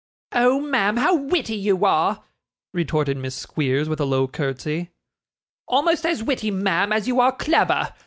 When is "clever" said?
7.35-7.93